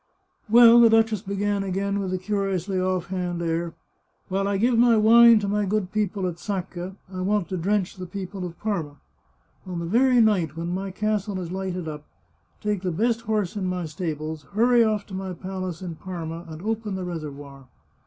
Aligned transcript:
"Well," 0.49 0.79
the 0.81 0.89
duchess 0.89 1.21
began 1.21 1.61
again 1.63 1.99
with 1.99 2.11
a 2.11 2.17
curiously 2.17 2.81
off 2.81 3.09
hand" 3.09 3.39
air," 3.39 3.75
while 4.29 4.47
I 4.47 4.57
give 4.57 4.75
wine 4.79 5.37
to 5.37 5.47
my 5.47 5.63
good 5.63 5.91
people 5.91 6.25
at 6.25 6.39
Sacca, 6.39 6.95
I 7.13 7.21
want 7.21 7.49
to 7.49 7.57
drench 7.57 7.95
the 7.97 8.07
people 8.07 8.43
of 8.43 8.59
Parma. 8.59 8.95
On 9.67 9.77
the 9.77 9.85
very 9.85 10.19
night 10.19 10.57
when 10.57 10.69
my 10.73 10.89
castle 10.89 11.39
is 11.39 11.51
lighted 11.51 11.87
up, 11.87 12.03
take 12.61 12.81
the 12.81 12.89
best 12.89 13.21
horse 13.21 13.55
in 13.55 13.67
my 13.67 13.85
stables, 13.85 14.47
hurry 14.53 14.83
off 14.83 15.05
to 15.05 15.13
my 15.13 15.33
palace 15.33 15.83
in 15.83 15.93
Parma, 15.93 16.45
and 16.47 16.63
open 16.63 16.95
the 16.95 17.03
reservoir." 17.05 17.67